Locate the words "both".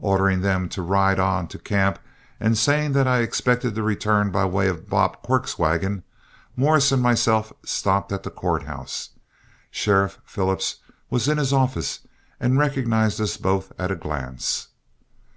13.36-13.72